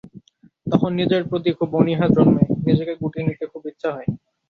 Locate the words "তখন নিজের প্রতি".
0.67-1.49